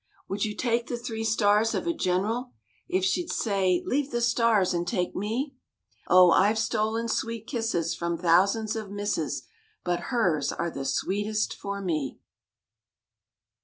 Would 0.27 0.45
you 0.45 0.55
take 0.55 0.87
the 0.87 0.97
three 0.97 1.23
stars 1.23 1.75
of 1.75 1.85
a 1.85 1.93
general 1.93 2.53
If 2.87 3.05
she'd 3.05 3.29
say 3.31 3.83
"Leave 3.85 4.09
the 4.09 4.19
stars 4.19 4.73
and 4.73 4.87
take 4.87 5.15
me?" 5.15 5.53
Oh! 6.07 6.31
I've 6.31 6.57
stolen 6.57 7.07
sweet 7.07 7.45
kisses 7.45 7.93
from 7.93 8.17
thousands 8.17 8.75
of 8.75 8.89
misses, 8.89 9.43
But 9.83 10.05
her's 10.09 10.51
are 10.51 10.71
the 10.71 10.85
sweetest 10.85 11.53
for 11.53 11.81
me! 11.81 12.19